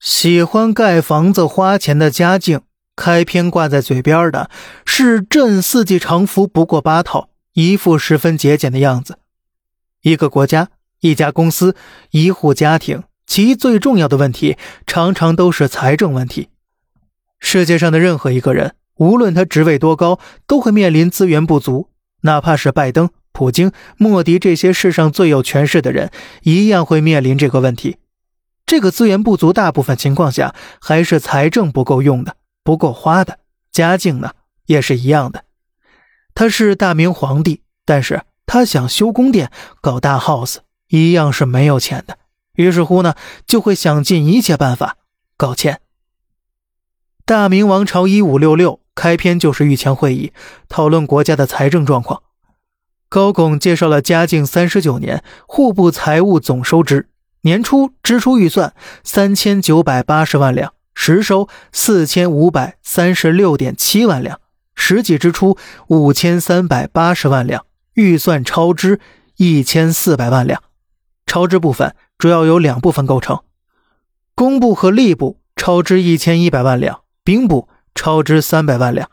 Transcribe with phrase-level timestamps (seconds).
[0.00, 2.62] 喜欢盖房子花钱的嘉靖，
[2.96, 4.48] 开篇挂在嘴边的
[4.86, 9.18] 是“朕四季常服不过八套”，一副十分节俭的样子。
[10.00, 11.76] 一个国家、一家公司、
[12.12, 16.48] 一户家庭，其最重要的问题常常都是财政问题。
[17.38, 21.90] 世界上的任何一个人，无论他职位多高，都会面临资源不足。
[22.22, 26.10] 哪怕是拜登、普京、莫迪这些世上最有权势的人，
[26.44, 27.98] 一样会面临这个问题。
[28.70, 33.40] 这个资源不足，大部分情况下还是财政不够用的，不够花的。
[33.72, 34.30] 嘉靖呢，
[34.66, 35.42] 也是一样的。
[36.36, 42.18] 他是大明皇帝，但是他想修宫殿、搞大 house，一样是没有钱的。
[42.52, 44.98] 于是乎呢，就会想尽一切办法
[45.36, 45.80] 搞钱。
[47.26, 50.32] 大明王朝一五六六开篇就是御前会议，
[50.68, 52.22] 讨论国家的财政状况。
[53.08, 57.09] 高拱介绍了嘉靖三十九年户部财务总收支。
[57.42, 64.40] 年初支出预算三千九百八十万两，实收四千五百三十六点七万两，
[64.74, 65.56] 实际支出
[65.88, 69.00] 五千三百八十万两，预算超支
[69.36, 70.62] 一千四百万两。
[71.26, 73.40] 超支部分主要由两部分构成：
[74.34, 79.08] 工部和吏部超支一千一百万两，兵部超支三百万两。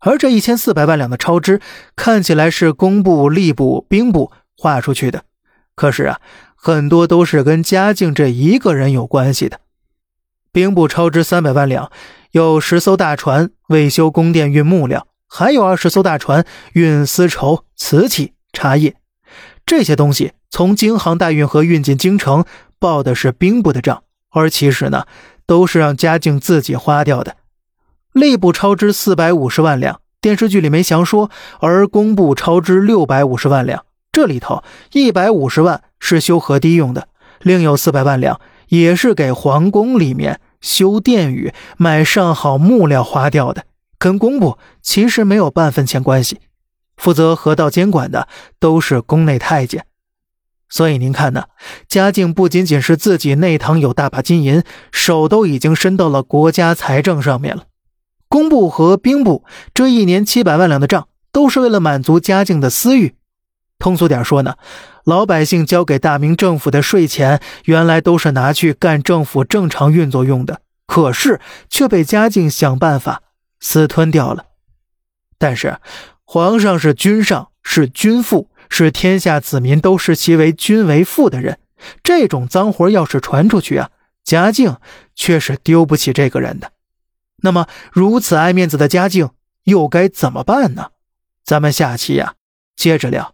[0.00, 1.62] 而这一千四百万两的超支，
[1.96, 5.24] 看起来是工部、吏部、兵部划出去的，
[5.74, 6.20] 可是啊。
[6.66, 9.60] 很多都是跟嘉靖这一个人有关系的。
[10.50, 11.92] 兵部超支三百万两，
[12.30, 18.96] 有十艘大船为修宫殿运木料，还有二十艘大船运丝绸、瓷器、茶叶。
[19.66, 22.46] 这些东西从京杭大运河运进京城，
[22.78, 25.04] 报的是兵部的账，而其实呢，
[25.44, 27.36] 都是让嘉靖自己花掉的。
[28.14, 31.30] 吏部超支四百五十万两，电视剧里没详说，
[31.60, 33.84] 而工部超支六百五十万两。
[34.14, 34.62] 这里头
[34.92, 37.08] 一百五十万是修河堤用的，
[37.40, 43.64] 另有四百万两也是给皇宫里面修殿宇、买上好木料花掉的，
[43.98, 46.38] 跟工部其实没有半分钱关系。
[46.96, 48.28] 负责河道监管的
[48.60, 49.84] 都是宫内太监，
[50.68, 51.46] 所以您看呢，
[51.88, 54.62] 嘉靖不仅仅是自己内堂有大把金银，
[54.92, 57.64] 手都已经伸到了国家财政上面了。
[58.28, 59.44] 工部和兵部
[59.74, 63.16] 这一年七百万两的账，都是为了满足嘉靖的私欲。
[63.78, 64.56] 通俗点说呢，
[65.04, 73.22] 老百姓交给大明政府的税钱，原来都是拿去干政府正常运作用的，可是却被嘉靖想办法
[73.60, 74.46] 私吞掉了。
[75.36, 75.78] 但是，
[76.24, 81.58] 皇上是君上，是君父，是天下子民都视其为君为父的人，
[82.02, 83.90] 这种脏活要是传出去啊，
[84.22, 84.78] 嘉靖
[85.14, 86.72] 却是丢不起这个人的。
[87.42, 89.28] 那么，如此爱面子的嘉靖
[89.64, 90.92] 又该怎么办呢？
[91.44, 92.34] 咱们下期呀，
[92.74, 93.33] 接着聊。